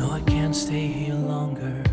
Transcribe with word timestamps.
No, 0.00 0.12
I 0.12 0.20
can't 0.22 0.56
stay 0.56 0.86
here 0.86 1.14
longer. 1.14 1.84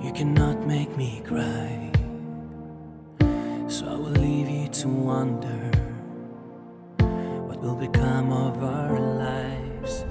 You 0.00 0.12
cannot 0.12 0.64
make 0.64 0.96
me 0.96 1.22
cry. 1.26 1.90
So 3.66 3.88
I 3.88 3.96
will 3.96 4.14
leave 4.26 4.48
you 4.48 4.68
to 4.68 4.88
wonder 4.88 5.60
what 7.48 7.60
will 7.60 7.74
become 7.74 8.30
of 8.30 8.62
our 8.62 9.00
lives. 9.00 10.04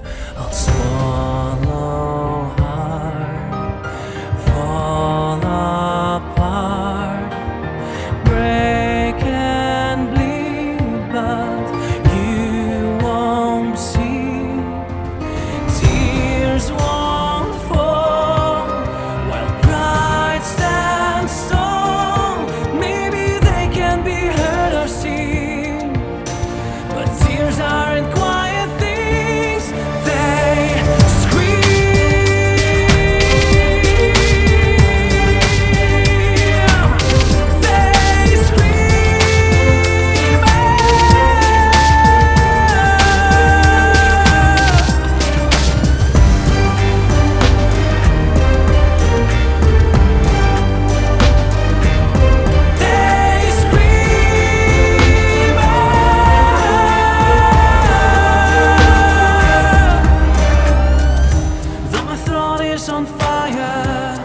is 62.80 62.88
on 62.88 63.04
fire. 63.04 64.16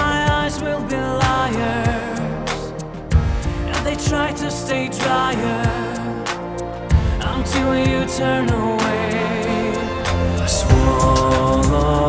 My 0.00 0.16
eyes 0.38 0.60
will 0.62 0.82
be 0.82 0.96
liars, 0.96 2.60
and 3.72 3.80
they 3.86 3.96
try 4.08 4.32
to 4.32 4.48
stay 4.50 4.88
drier 4.88 5.64
until 7.34 7.70
you 7.76 8.06
turn 8.18 8.48
away. 8.50 9.74
I 10.38 10.46
swallow. 10.46 12.01